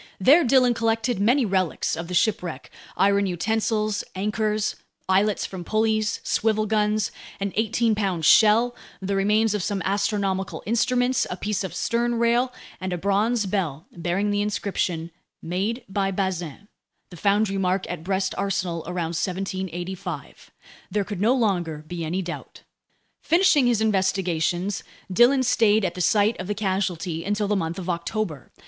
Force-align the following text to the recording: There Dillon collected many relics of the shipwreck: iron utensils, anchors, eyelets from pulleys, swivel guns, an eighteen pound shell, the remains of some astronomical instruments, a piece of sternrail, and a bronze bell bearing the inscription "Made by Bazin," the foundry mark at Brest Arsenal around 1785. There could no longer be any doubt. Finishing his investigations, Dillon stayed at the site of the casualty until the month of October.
There 0.19 0.43
Dillon 0.43 0.73
collected 0.73 1.19
many 1.19 1.45
relics 1.45 1.95
of 1.95 2.07
the 2.07 2.15
shipwreck: 2.15 2.71
iron 2.97 3.27
utensils, 3.27 4.03
anchors, 4.15 4.75
eyelets 5.07 5.45
from 5.45 5.63
pulleys, 5.63 6.21
swivel 6.23 6.65
guns, 6.65 7.11
an 7.39 7.53
eighteen 7.55 7.93
pound 7.93 8.25
shell, 8.25 8.75
the 8.99 9.15
remains 9.15 9.53
of 9.53 9.61
some 9.61 9.79
astronomical 9.85 10.63
instruments, 10.65 11.27
a 11.29 11.37
piece 11.37 11.63
of 11.63 11.73
sternrail, 11.75 12.51
and 12.79 12.91
a 12.91 12.97
bronze 12.97 13.45
bell 13.45 13.85
bearing 13.95 14.31
the 14.31 14.41
inscription 14.41 15.11
"Made 15.39 15.83
by 15.87 16.09
Bazin," 16.09 16.67
the 17.11 17.15
foundry 17.15 17.59
mark 17.59 17.87
at 17.87 18.03
Brest 18.03 18.33
Arsenal 18.39 18.83
around 18.87 19.13
1785. 19.13 20.49
There 20.89 21.03
could 21.05 21.21
no 21.21 21.35
longer 21.35 21.83
be 21.87 22.03
any 22.03 22.23
doubt. 22.23 22.63
Finishing 23.21 23.67
his 23.67 23.81
investigations, 23.81 24.83
Dillon 25.13 25.43
stayed 25.43 25.85
at 25.85 25.93
the 25.93 26.01
site 26.01 26.39
of 26.39 26.47
the 26.47 26.55
casualty 26.55 27.23
until 27.23 27.47
the 27.47 27.55
month 27.55 27.77
of 27.77 27.87
October. 27.87 28.49